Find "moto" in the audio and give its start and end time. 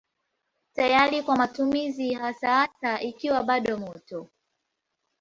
3.77-4.29